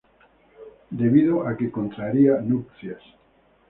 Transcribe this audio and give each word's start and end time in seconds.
Debido 1.01 1.47
a 1.47 1.55
que 1.55 1.69
contraería 1.69 2.41
nupcias. 2.41 3.03